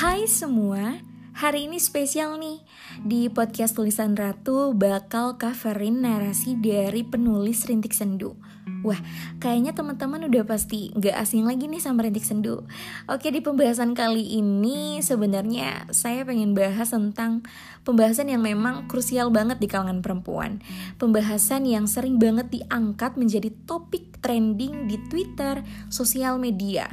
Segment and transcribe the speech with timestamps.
[0.00, 0.96] Hai semua,
[1.36, 2.64] hari ini spesial nih.
[3.04, 8.32] Di podcast Tulisan Ratu bakal coverin narasi dari penulis Rintik Sendu.
[8.80, 8.96] Wah,
[9.44, 12.64] kayaknya teman-teman udah pasti gak asing lagi nih sama Rintik Sendu.
[13.12, 17.44] Oke, di pembahasan kali ini sebenarnya saya pengen bahas tentang
[17.84, 20.64] Pembahasan yang memang krusial banget di kalangan perempuan.
[20.96, 25.60] Pembahasan yang sering banget diangkat menjadi topik trending di Twitter,
[25.92, 26.88] sosial media.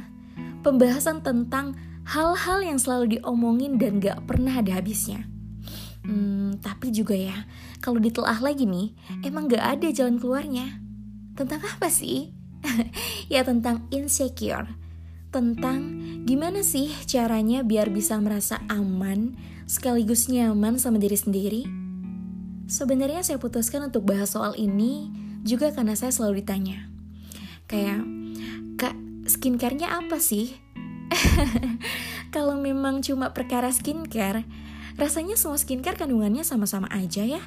[0.60, 5.28] Pembahasan tentang hal-hal yang selalu diomongin dan gak pernah ada habisnya.
[6.08, 7.44] Hmm, tapi juga ya,
[7.84, 8.96] kalau ditelah lagi nih,
[9.28, 10.80] emang gak ada jalan keluarnya.
[11.36, 12.32] Tentang apa sih?
[13.32, 14.66] ya tentang insecure.
[15.28, 19.36] Tentang gimana sih caranya biar bisa merasa aman
[19.68, 21.62] sekaligus nyaman sama diri sendiri?
[22.68, 25.12] Sebenarnya saya putuskan untuk bahas soal ini
[25.44, 26.88] juga karena saya selalu ditanya.
[27.68, 28.00] Kayak,
[28.80, 28.96] Kak,
[29.28, 30.56] skincare-nya apa sih?
[32.34, 34.44] Kalau memang cuma perkara skincare,
[35.00, 37.42] rasanya semua skincare kandungannya sama-sama aja ya.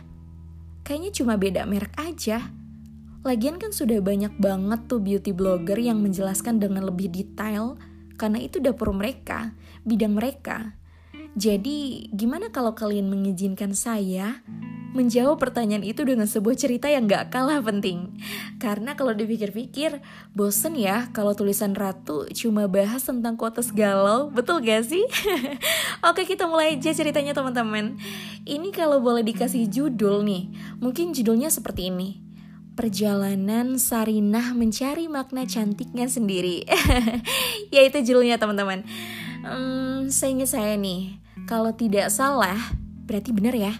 [0.81, 2.51] Kayaknya cuma beda merek aja.
[3.21, 7.77] Lagian kan sudah banyak banget tuh beauty blogger yang menjelaskan dengan lebih detail
[8.17, 9.53] karena itu dapur mereka,
[9.85, 10.80] bidang mereka.
[11.35, 14.43] Jadi, gimana kalau kalian mengizinkan saya
[14.91, 18.11] menjawab pertanyaan itu dengan sebuah cerita yang gak kalah penting.
[18.59, 20.03] Karena kalau dipikir-pikir,
[20.35, 25.03] bosen ya kalau tulisan Ratu cuma bahas tentang kuotas galau, betul gak sih?
[26.07, 27.95] Oke kita mulai aja ceritanya teman-teman.
[28.43, 30.51] Ini kalau boleh dikasih judul nih,
[30.83, 32.19] mungkin judulnya seperti ini.
[32.71, 36.63] Perjalanan Sarinah mencari makna cantiknya sendiri.
[37.75, 38.83] ya itu judulnya teman-teman.
[39.43, 42.57] Hmm, seingat saya nih, kalau tidak salah,
[43.05, 43.73] berarti benar ya.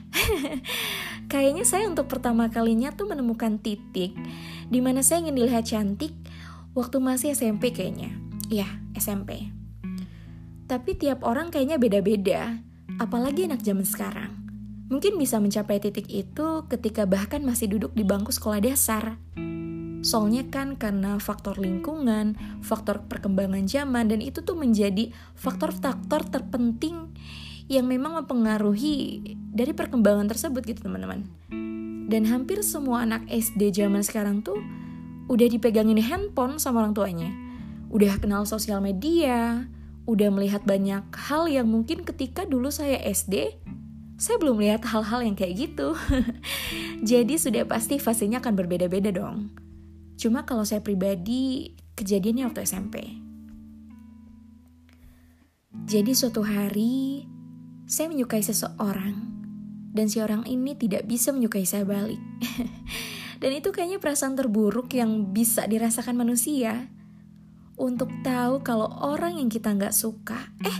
[1.32, 4.12] Kayaknya saya untuk pertama kalinya tuh menemukan titik
[4.68, 6.12] di mana saya ingin dilihat cantik
[6.76, 8.12] waktu masih SMP kayaknya.
[8.52, 8.68] Ya,
[9.00, 9.48] SMP.
[10.68, 12.60] Tapi tiap orang kayaknya beda-beda,
[13.00, 14.32] apalagi anak zaman sekarang.
[14.92, 19.16] Mungkin bisa mencapai titik itu ketika bahkan masih duduk di bangku sekolah dasar.
[20.02, 22.34] Soalnya kan karena faktor lingkungan,
[22.66, 27.14] faktor perkembangan zaman, dan itu tuh menjadi faktor-faktor terpenting
[27.70, 31.30] yang memang mempengaruhi dari perkembangan tersebut gitu teman-teman.
[32.12, 34.60] Dan hampir semua anak SD zaman sekarang tuh
[35.32, 37.32] udah dipegangin handphone sama orang tuanya.
[37.88, 39.70] Udah kenal sosial media,
[40.10, 43.56] udah melihat banyak hal yang mungkin ketika dulu saya SD,
[44.20, 45.96] saya belum melihat hal-hal yang kayak gitu.
[47.10, 49.54] Jadi sudah pasti fasenya akan berbeda-beda dong.
[50.22, 53.02] Cuma kalau saya pribadi, kejadiannya waktu SMP.
[55.90, 57.26] Jadi suatu hari,
[57.90, 59.18] saya menyukai seseorang
[59.98, 62.22] dan si orang ini tidak bisa menyukai saya balik.
[63.42, 66.94] dan itu kayaknya perasaan terburuk yang bisa dirasakan manusia.
[67.74, 70.78] Untuk tahu kalau orang yang kita nggak suka, eh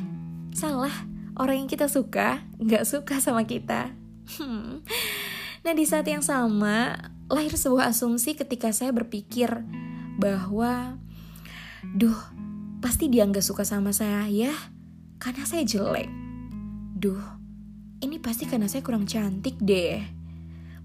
[0.54, 0.94] salah,
[1.34, 3.90] orang yang kita suka nggak suka sama kita.
[4.38, 4.86] Hmm.
[5.66, 6.94] Nah di saat yang sama
[7.32, 9.64] lahir sebuah asumsi ketika saya berpikir
[10.20, 11.00] bahwa,
[11.96, 12.20] duh
[12.84, 14.52] pasti dia nggak suka sama saya ya,
[15.18, 16.12] karena saya jelek
[17.02, 17.18] Duh,
[18.06, 20.06] ini pasti karena saya kurang cantik deh.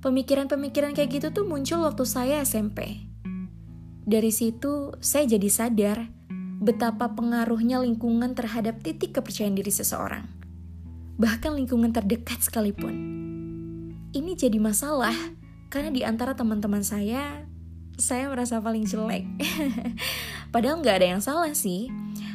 [0.00, 3.04] Pemikiran-pemikiran kayak gitu tuh muncul waktu saya SMP.
[4.08, 6.08] Dari situ, saya jadi sadar
[6.56, 10.24] betapa pengaruhnya lingkungan terhadap titik kepercayaan diri seseorang.
[11.20, 12.96] Bahkan lingkungan terdekat sekalipun.
[14.16, 15.12] Ini jadi masalah
[15.68, 17.42] karena di antara teman-teman saya,
[17.96, 19.24] saya merasa paling jelek.
[20.54, 21.90] Padahal nggak ada yang salah sih.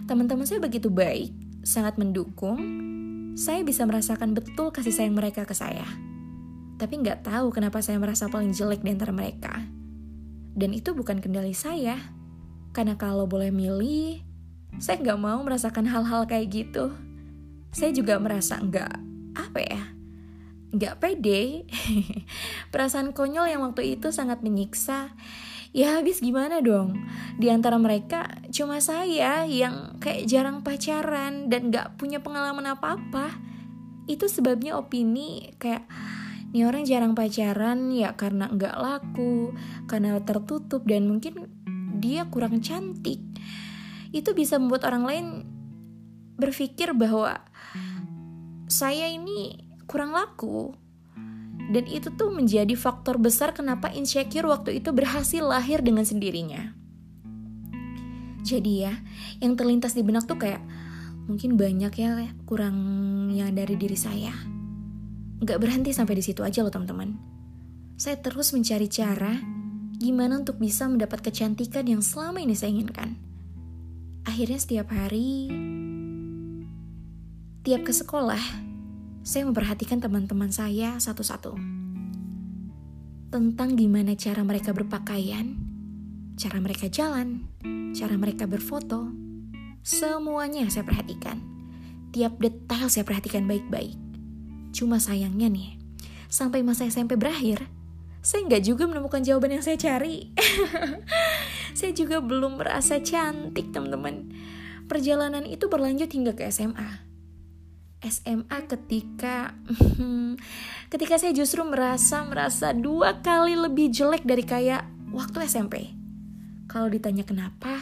[0.09, 1.31] Teman-teman saya begitu baik,
[1.63, 2.59] sangat mendukung,
[3.37, 5.85] saya bisa merasakan betul kasih sayang mereka ke saya.
[6.75, 9.53] Tapi nggak tahu kenapa saya merasa paling jelek di antara mereka.
[10.51, 11.95] Dan itu bukan kendali saya.
[12.75, 14.23] Karena kalau boleh milih,
[14.81, 16.91] saya nggak mau merasakan hal-hal kayak gitu.
[17.71, 18.93] Saya juga merasa nggak,
[19.37, 19.83] apa ya,
[20.71, 21.67] nggak pede.
[22.73, 25.11] Perasaan konyol yang waktu itu sangat menyiksa.
[25.71, 26.99] Ya habis gimana dong?
[27.39, 33.31] Di antara mereka cuma saya yang kayak jarang pacaran dan gak punya pengalaman apa-apa.
[34.03, 35.87] Itu sebabnya opini kayak
[36.51, 39.55] ini orang jarang pacaran ya karena nggak laku
[39.87, 41.47] karena tertutup dan mungkin
[42.03, 43.23] dia kurang cantik.
[44.11, 45.25] Itu bisa membuat orang lain
[46.35, 47.39] berpikir bahwa
[48.67, 50.71] saya ini kurang laku
[51.71, 56.75] dan itu tuh menjadi faktor besar kenapa insecure waktu itu berhasil lahir dengan sendirinya.
[58.41, 58.97] Jadi ya,
[59.39, 60.59] yang terlintas di benak tuh kayak
[61.29, 64.33] mungkin banyak ya kurangnya dari diri saya.
[65.41, 67.15] Gak berhenti sampai di situ aja loh teman-teman.
[67.95, 69.37] Saya terus mencari cara
[70.01, 73.15] gimana untuk bisa mendapat kecantikan yang selama ini saya inginkan.
[74.25, 75.53] Akhirnya setiap hari
[77.61, 78.41] Tiap ke sekolah,
[79.21, 81.53] saya memperhatikan teman-teman saya satu-satu.
[83.31, 85.55] Tentang gimana cara mereka berpakaian,
[86.35, 87.45] cara mereka jalan,
[87.93, 89.13] cara mereka berfoto,
[89.85, 91.39] semuanya saya perhatikan.
[92.11, 93.95] Tiap detail saya perhatikan baik-baik.
[94.75, 95.79] Cuma sayangnya nih,
[96.27, 97.63] sampai masa SMP berakhir,
[98.25, 100.33] saya nggak juga menemukan jawaban yang saya cari.
[101.77, 104.33] saya juga belum merasa cantik, teman-teman.
[104.91, 107.10] Perjalanan itu berlanjut hingga ke SMA
[108.01, 109.53] SMA ketika
[110.91, 115.93] ketika saya justru merasa merasa dua kali lebih jelek dari kayak waktu SMP.
[116.65, 117.77] Kalau ditanya kenapa?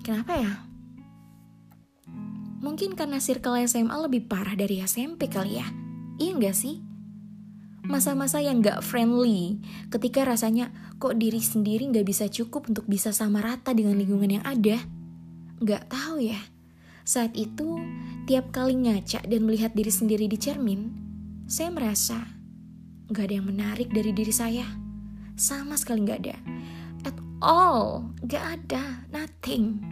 [0.00, 0.52] Kenapa ya?
[2.62, 5.66] Mungkin karena circle SMA lebih parah dari SMP kali ya.
[6.22, 6.78] Iya gak sih?
[7.82, 9.58] Masa-masa yang gak friendly
[9.90, 10.70] ketika rasanya
[11.02, 14.78] kok diri sendiri gak bisa cukup untuk bisa sama rata dengan lingkungan yang ada.
[15.58, 16.38] Gak tahu ya.
[17.02, 17.82] Saat itu,
[18.30, 20.94] tiap kali ngaca dan melihat diri sendiri di cermin,
[21.50, 22.22] saya merasa
[23.10, 24.62] gak ada yang menarik dari diri saya.
[25.34, 26.36] Sama sekali gak ada.
[27.02, 29.82] At all, gak ada, nothing.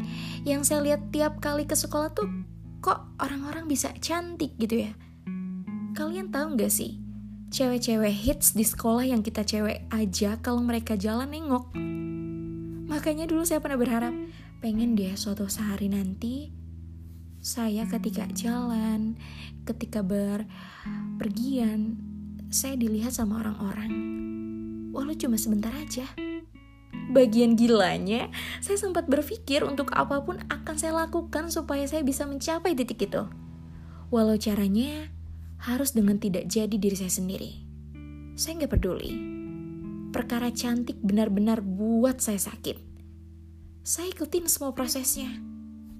[0.46, 2.30] Yang saya lihat tiap kali ke sekolah tuh,
[2.78, 4.94] kok orang-orang bisa cantik gitu ya.
[5.98, 7.02] Kalian tahu gak sih,
[7.50, 11.74] cewek-cewek hits di sekolah yang kita cewek aja kalau mereka jalan nengok.
[12.86, 14.14] Makanya dulu saya pernah berharap,
[14.62, 16.59] pengen deh suatu sehari nanti
[17.40, 19.16] saya ketika jalan,
[19.64, 21.96] ketika berpergian,
[22.52, 23.88] saya dilihat sama orang-orang.
[24.92, 26.04] Walau cuma sebentar aja.
[27.10, 28.28] Bagian gilanya,
[28.60, 33.24] saya sempat berpikir untuk apa pun akan saya lakukan supaya saya bisa mencapai titik itu.
[34.12, 35.08] Walau caranya
[35.64, 37.64] harus dengan tidak jadi diri saya sendiri.
[38.36, 39.16] Saya nggak peduli.
[40.12, 42.76] Perkara cantik benar-benar buat saya sakit.
[43.80, 45.49] Saya ikutin semua prosesnya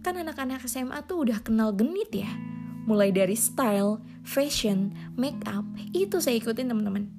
[0.00, 2.30] kan anak-anak SMA tuh udah kenal genit ya.
[2.88, 5.62] Mulai dari style, fashion, make up,
[5.92, 7.12] itu saya ikutin teman-teman.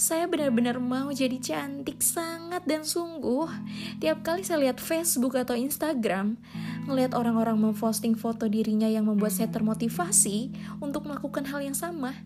[0.00, 3.48] Saya benar-benar mau jadi cantik sangat dan sungguh.
[4.00, 6.40] Tiap kali saya lihat Facebook atau Instagram,
[6.88, 12.16] ngelihat orang-orang memposting foto dirinya yang membuat saya termotivasi untuk melakukan hal yang sama.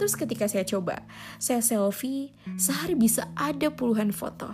[0.00, 1.04] Terus ketika saya coba,
[1.36, 4.48] saya selfie, sehari bisa ada puluhan foto.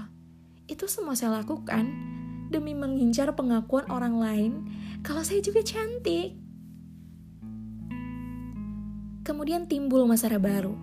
[0.66, 2.15] Itu semua saya lakukan
[2.48, 4.52] demi mengincar pengakuan orang lain
[5.02, 6.34] kalau saya juga cantik.
[9.26, 10.74] Kemudian timbul masalah baru.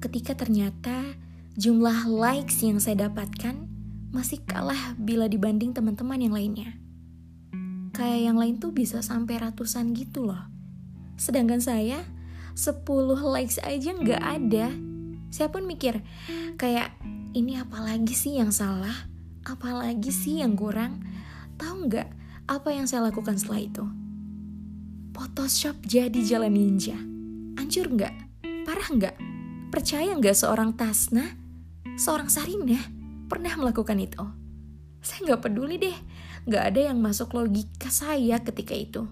[0.00, 1.12] Ketika ternyata
[1.60, 3.68] jumlah likes yang saya dapatkan
[4.10, 6.70] masih kalah bila dibanding teman-teman yang lainnya.
[7.92, 10.48] Kayak yang lain tuh bisa sampai ratusan gitu loh.
[11.20, 12.00] Sedangkan saya
[12.56, 12.86] 10
[13.28, 14.72] likes aja nggak ada.
[15.28, 16.00] Saya pun mikir,
[16.56, 16.96] kayak
[17.36, 19.09] ini apalagi sih yang salah?
[19.50, 21.02] Apalagi sih yang kurang?
[21.58, 22.08] Tahu nggak
[22.46, 23.84] apa yang saya lakukan setelah itu?
[25.10, 26.94] Photoshop jadi jalan ninja.
[27.58, 28.14] Ancur nggak?
[28.62, 29.16] Parah nggak?
[29.74, 31.26] Percaya nggak seorang Tasna,
[31.98, 32.78] seorang Sarina
[33.26, 34.22] pernah melakukan itu?
[35.02, 35.98] Saya nggak peduli deh,
[36.46, 39.02] nggak ada yang masuk logika saya ketika itu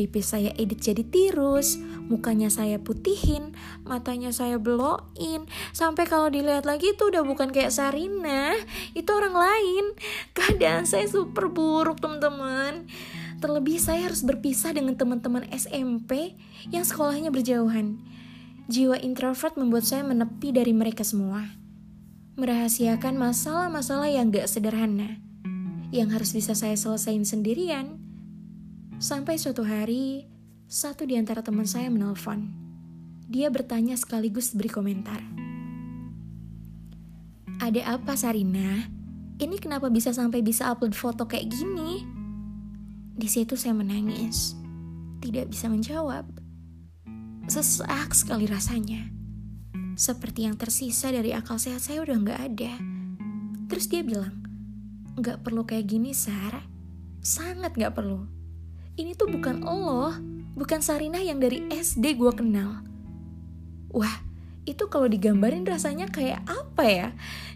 [0.00, 1.76] pipis saya edit jadi tirus,
[2.08, 3.52] mukanya saya putihin,
[3.84, 5.44] matanya saya bloin,
[5.76, 8.56] sampai kalau dilihat lagi itu udah bukan kayak Sarina,
[8.96, 9.84] itu orang lain.
[10.32, 12.88] Keadaan saya super buruk teman-teman.
[13.44, 16.32] Terlebih saya harus berpisah dengan teman-teman SMP
[16.72, 18.00] yang sekolahnya berjauhan.
[18.72, 21.44] Jiwa introvert membuat saya menepi dari mereka semua.
[22.40, 25.20] Merahasiakan masalah-masalah yang gak sederhana,
[25.92, 27.99] yang harus bisa saya selesaikan sendirian
[29.00, 30.28] Sampai suatu hari,
[30.68, 32.52] satu di antara teman saya menelpon.
[33.32, 35.24] Dia bertanya sekaligus beri komentar.
[37.64, 38.92] Ada apa Sarina?
[39.40, 42.04] Ini kenapa bisa sampai bisa upload foto kayak gini?
[43.16, 44.52] Di situ saya menangis.
[45.24, 46.28] Tidak bisa menjawab.
[47.48, 49.00] Sesak sekali rasanya.
[49.96, 52.76] Seperti yang tersisa dari akal sehat saya udah nggak ada.
[53.64, 54.44] Terus dia bilang,
[55.16, 56.68] nggak perlu kayak gini, Sar.
[57.24, 58.39] Sangat nggak perlu
[59.00, 60.12] ini tuh bukan lo,
[60.52, 62.84] bukan Sarinah yang dari SD gue kenal.
[63.96, 64.20] Wah,
[64.68, 67.08] itu kalau digambarin rasanya kayak apa ya?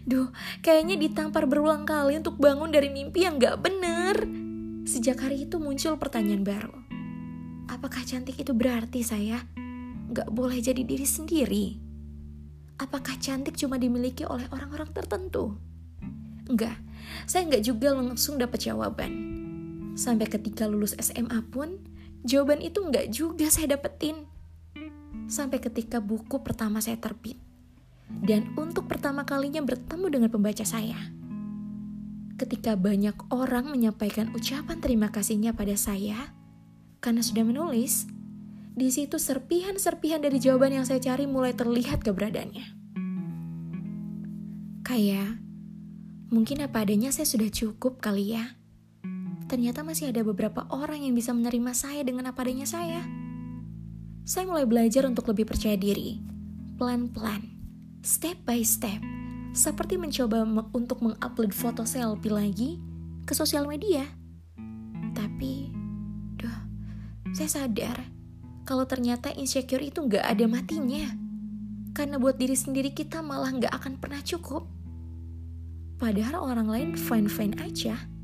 [0.09, 0.33] Duh,
[0.65, 4.25] kayaknya ditampar berulang kali untuk bangun dari mimpi yang gak bener.
[4.89, 6.73] Sejak hari itu muncul pertanyaan baru.
[7.69, 9.45] Apakah cantik itu berarti saya
[10.09, 11.65] gak boleh jadi diri sendiri?
[12.81, 15.55] Apakah cantik cuma dimiliki oleh orang-orang tertentu?
[16.45, 16.75] Enggak,
[17.23, 19.44] saya nggak juga langsung dapat jawaban.
[19.95, 21.79] Sampai ketika lulus SMA pun,
[22.27, 24.27] jawaban itu nggak juga saya dapetin.
[25.31, 27.39] Sampai ketika buku pertama saya terbit.
[28.05, 30.99] Dan untuk pertama kalinya bertemu dengan pembaca saya.
[32.35, 36.35] Ketika banyak orang menyampaikan ucapan terima kasihnya pada saya,
[36.99, 38.11] karena sudah menulis,
[38.75, 42.75] Di situ serpihan-serpihan dari jawaban yang saya cari mulai terlihat keberadaannya.
[44.83, 45.39] Kayak,
[46.27, 48.59] mungkin apa adanya saya sudah cukup kali ya.
[49.45, 53.05] Ternyata masih ada beberapa orang yang bisa menerima saya dengan apa adanya saya.
[54.25, 56.17] Saya mulai belajar untuk lebih percaya diri,
[56.81, 57.45] pelan-pelan,
[58.01, 58.97] step by step,
[59.53, 60.41] seperti mencoba
[60.73, 62.81] untuk mengupload foto selfie lagi
[63.21, 64.01] ke sosial media.
[65.13, 65.69] Tapi,
[66.41, 66.59] duh,
[67.37, 68.01] saya sadar
[68.65, 71.05] kalau ternyata insecure itu nggak ada matinya.
[71.93, 74.65] Karena buat diri sendiri kita malah nggak akan pernah cukup.
[76.01, 78.14] Padahal orang lain fine-fine aja.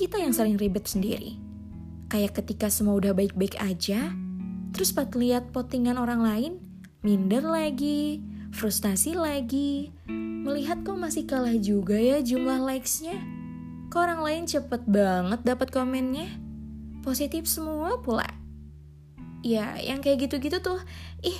[0.00, 1.36] Kita yang sering ribet sendiri.
[2.08, 4.16] Kayak ketika semua udah baik-baik aja,
[4.72, 6.52] terus pas lihat postingan orang lain,
[7.04, 8.24] minder lagi,
[8.56, 9.92] frustasi lagi,
[10.40, 13.12] melihat kok masih kalah juga ya jumlah likes-nya.
[13.92, 16.32] Kok orang lain cepet banget dapat komennya?
[17.04, 18.24] Positif semua pula.
[19.44, 20.80] Ya, yang kayak gitu-gitu tuh,
[21.20, 21.36] ih,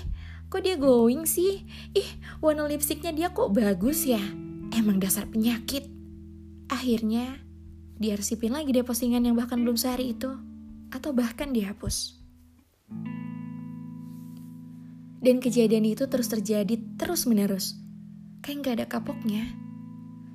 [0.53, 1.65] kok dia glowing sih?
[1.97, 2.11] Ih,
[2.45, 4.21] warna lipstiknya dia kok bagus ya?
[4.77, 5.89] Emang dasar penyakit.
[6.69, 7.41] Akhirnya,
[8.01, 10.33] diarsipin lagi deh postingan yang bahkan belum sehari itu.
[10.91, 12.19] Atau bahkan dihapus.
[15.21, 17.77] Dan kejadian itu terus terjadi terus menerus.
[18.41, 19.45] Kayak gak ada kapoknya.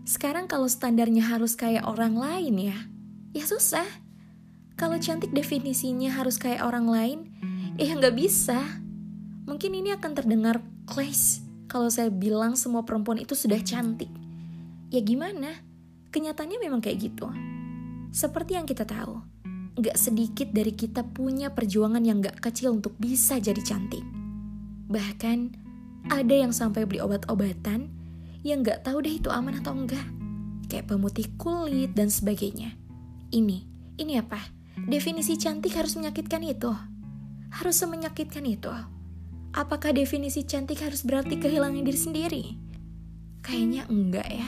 [0.06, 2.78] Sekarang kalau standarnya harus kayak orang lain ya,
[3.34, 3.90] ya susah.
[4.78, 7.20] Kalau cantik definisinya harus kayak orang lain,
[7.82, 8.62] ya nggak bisa.
[9.50, 14.14] Mungkin ini akan terdengar clash kalau saya bilang semua perempuan itu sudah cantik.
[14.94, 15.65] Ya gimana?
[16.16, 17.28] Kenyataannya memang kayak gitu.
[18.16, 19.20] Seperti yang kita tahu,
[19.76, 24.00] nggak sedikit dari kita punya perjuangan yang nggak kecil untuk bisa jadi cantik.
[24.88, 25.38] Bahkan
[26.08, 27.92] ada yang sampai beli obat-obatan
[28.48, 30.08] yang nggak tahu deh itu aman atau enggak.
[30.72, 32.80] Kayak pemutih kulit dan sebagainya.
[33.36, 33.58] Ini,
[34.00, 34.40] ini apa?
[34.88, 36.72] Definisi cantik harus menyakitkan itu.
[37.52, 38.72] Harus semenyakitkan itu.
[39.52, 42.44] Apakah definisi cantik harus berarti kehilangan diri sendiri?
[43.44, 44.48] Kayaknya enggak ya.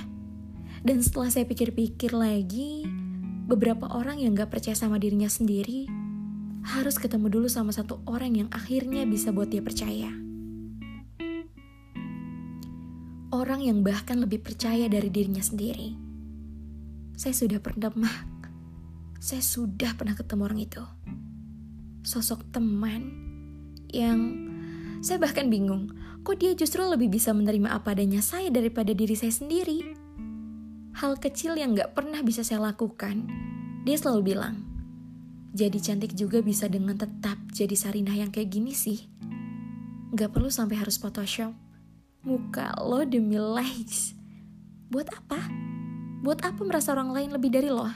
[0.81, 2.86] Dan setelah saya pikir-pikir lagi,
[3.48, 5.89] beberapa orang yang gak percaya sama dirinya sendiri
[6.67, 10.12] harus ketemu dulu sama satu orang yang akhirnya bisa buat dia percaya
[13.31, 15.96] orang yang bahkan lebih percaya dari dirinya sendiri.
[17.17, 17.93] Saya sudah pernah
[19.17, 20.84] saya sudah pernah ketemu orang itu.
[22.05, 23.12] Sosok teman
[23.91, 24.48] yang
[25.03, 25.91] saya bahkan bingung,
[26.24, 29.97] kok dia justru lebih bisa menerima apa adanya saya daripada diri saya sendiri.
[30.98, 33.30] Hal kecil yang gak pernah bisa saya lakukan,
[33.86, 34.66] dia selalu bilang,
[35.54, 39.06] jadi cantik juga bisa dengan tetap jadi Sarinah yang kayak gini sih.
[40.18, 41.54] Gak perlu sampai harus Photoshop
[42.27, 44.12] muka lo demi likes.
[44.92, 45.39] Buat apa?
[46.25, 47.88] Buat apa merasa orang lain lebih dari lo?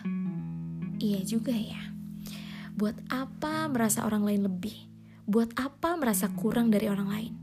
[1.03, 1.81] Iya juga ya.
[2.77, 4.77] Buat apa merasa orang lain lebih?
[5.27, 7.33] Buat apa merasa kurang dari orang lain?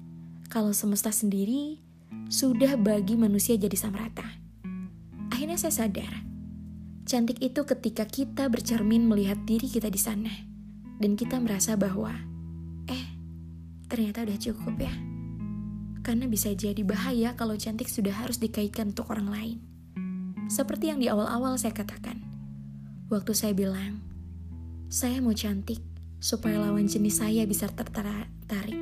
[0.48, 1.76] Kalau semesta sendiri
[2.32, 4.47] sudah bagi manusia jadi sama rata.
[5.30, 6.24] Akhirnya saya sadar,
[7.04, 10.32] cantik itu ketika kita bercermin melihat diri kita di sana.
[10.98, 12.10] Dan kita merasa bahwa,
[12.90, 13.06] eh,
[13.86, 14.94] ternyata udah cukup ya
[16.08, 19.58] karena bisa jadi bahaya kalau cantik sudah harus dikaitkan untuk orang lain.
[20.48, 22.24] Seperti yang di awal-awal saya katakan,
[23.12, 24.00] waktu saya bilang,
[24.88, 25.84] saya mau cantik
[26.16, 28.80] supaya lawan jenis saya bisa tertarik.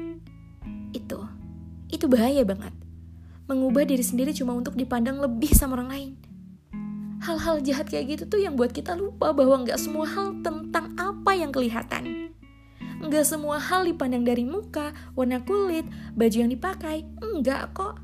[0.94, 1.18] Itu,
[1.90, 2.70] itu bahaya banget.
[3.50, 6.12] Mengubah diri sendiri cuma untuk dipandang lebih sama orang lain.
[7.26, 11.34] Hal-hal jahat kayak gitu tuh yang buat kita lupa bahwa nggak semua hal tentang apa
[11.34, 12.26] yang kelihatan
[12.96, 15.84] Nggak semua hal dipandang dari muka, warna kulit,
[16.16, 17.04] baju yang dipakai.
[17.20, 18.00] Enggak kok.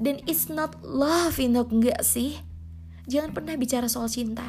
[0.00, 1.68] Dan it's not love, Indok.
[1.68, 2.40] Enggak sih.
[3.04, 4.48] Jangan pernah bicara soal cinta.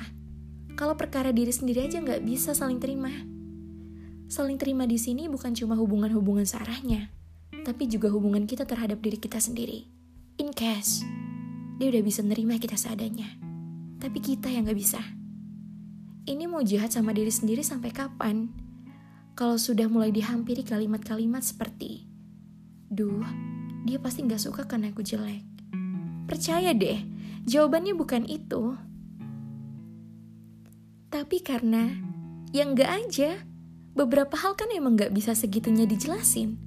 [0.74, 3.12] Kalau perkara diri sendiri aja nggak bisa saling terima.
[4.32, 7.14] Saling terima di sini bukan cuma hubungan-hubungan searahnya,
[7.62, 9.86] tapi juga hubungan kita terhadap diri kita sendiri.
[10.42, 11.06] In case,
[11.78, 13.43] dia udah bisa nerima kita seadanya.
[14.04, 15.00] Tapi kita yang gak bisa.
[16.28, 18.52] Ini mau jahat sama diri sendiri sampai kapan?
[19.34, 22.06] kalau sudah mulai dihampiri kalimat-kalimat seperti,
[22.94, 23.26] Duh,
[23.90, 25.42] dia pasti gak suka karena aku jelek.
[26.30, 27.02] Percaya deh,
[27.50, 28.78] jawabannya bukan itu.
[31.10, 31.90] Tapi karena
[32.54, 33.42] yang gak aja,
[33.98, 36.62] beberapa hal kan emang gak bisa segitunya dijelasin.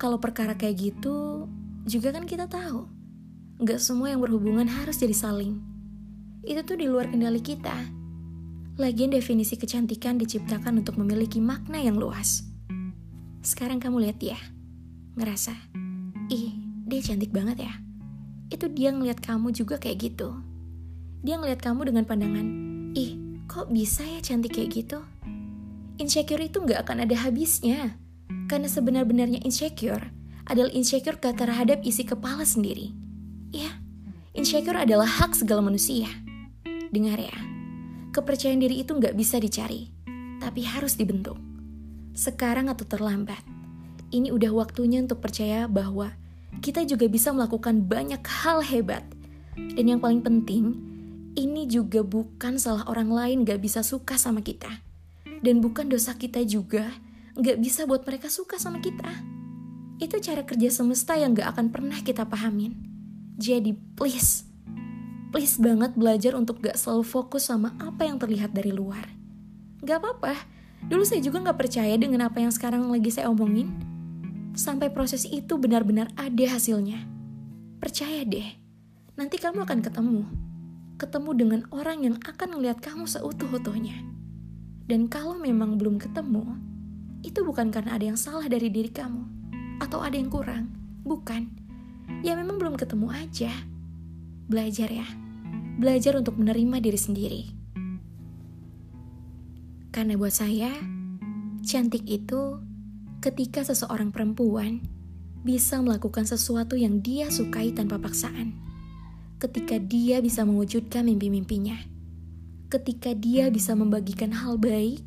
[0.00, 1.44] Kalau perkara kayak gitu,
[1.84, 2.88] juga kan kita tahu.
[3.60, 5.69] Gak semua yang berhubungan harus jadi saling.
[6.44, 8.00] Itu tuh di luar kendali kita
[8.80, 12.48] Lagian definisi kecantikan diciptakan untuk memiliki makna yang luas.
[13.44, 14.40] Sekarang kamu lihat dia,
[15.20, 15.52] ngerasa,
[16.32, 16.56] ih
[16.88, 17.76] dia cantik banget ya.
[18.48, 20.32] Itu dia ngeliat kamu juga kayak gitu.
[21.20, 22.46] Dia ngeliat kamu dengan pandangan,
[22.96, 23.20] ih
[23.52, 25.04] kok bisa ya cantik kayak gitu?
[26.00, 28.00] Insecure itu gak akan ada habisnya.
[28.48, 30.08] Karena sebenar-benarnya insecure
[30.48, 32.96] adalah insecure terhadap isi kepala sendiri.
[33.52, 33.76] Ya,
[34.32, 36.08] insecure adalah hak segala manusia.
[36.90, 37.38] Dengar ya,
[38.10, 39.86] kepercayaan diri itu nggak bisa dicari,
[40.42, 41.38] tapi harus dibentuk.
[42.18, 43.40] Sekarang atau terlambat,
[44.10, 46.10] ini udah waktunya untuk percaya bahwa
[46.58, 49.06] kita juga bisa melakukan banyak hal hebat.
[49.54, 50.74] Dan yang paling penting,
[51.38, 54.82] ini juga bukan salah orang lain gak bisa suka sama kita.
[55.40, 56.90] Dan bukan dosa kita juga
[57.38, 59.08] gak bisa buat mereka suka sama kita.
[60.02, 62.74] Itu cara kerja semesta yang gak akan pernah kita pahamin.
[63.38, 64.49] Jadi please,
[65.30, 69.06] please banget belajar untuk gak selalu fokus sama apa yang terlihat dari luar.
[69.80, 70.34] Gak apa-apa,
[70.90, 73.70] dulu saya juga gak percaya dengan apa yang sekarang lagi saya omongin
[74.58, 77.06] sampai proses itu benar-benar ada hasilnya.
[77.78, 78.44] Percaya deh,
[79.14, 80.22] nanti kamu akan ketemu.
[81.00, 84.04] Ketemu dengan orang yang akan melihat kamu seutuh-utuhnya.
[84.84, 86.44] Dan kalau memang belum ketemu,
[87.24, 89.22] itu bukan karena ada yang salah dari diri kamu.
[89.80, 90.68] Atau ada yang kurang.
[91.06, 91.48] Bukan.
[92.20, 93.69] Ya memang belum ketemu aja.
[94.50, 95.06] Belajar ya.
[95.78, 97.42] Belajar untuk menerima diri sendiri.
[99.94, 100.74] Karena buat saya,
[101.62, 102.58] cantik itu
[103.22, 104.82] ketika seseorang perempuan
[105.46, 108.58] bisa melakukan sesuatu yang dia sukai tanpa paksaan,
[109.38, 111.78] ketika dia bisa mewujudkan mimpi-mimpinya,
[112.74, 115.06] ketika dia bisa membagikan hal baik,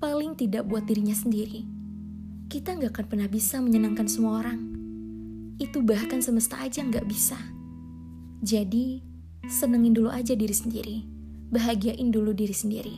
[0.00, 1.68] paling tidak buat dirinya sendiri.
[2.48, 4.60] Kita nggak akan pernah bisa menyenangkan semua orang.
[5.60, 7.59] Itu bahkan semesta aja nggak bisa.
[8.40, 9.04] Jadi,
[9.44, 11.04] senengin dulu aja diri sendiri.
[11.52, 12.96] Bahagiain dulu diri sendiri.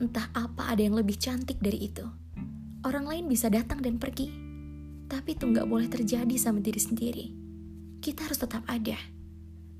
[0.00, 2.06] Entah apa ada yang lebih cantik dari itu.
[2.86, 4.30] Orang lain bisa datang dan pergi,
[5.10, 7.26] tapi itu nggak boleh terjadi sama diri sendiri.
[7.98, 8.94] Kita harus tetap ada,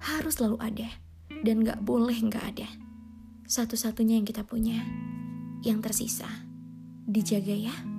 [0.02, 0.88] harus selalu ada,
[1.46, 2.68] dan nggak boleh nggak ada.
[3.46, 4.82] Satu-satunya yang kita punya,
[5.62, 6.28] yang tersisa,
[7.06, 7.97] dijaga ya.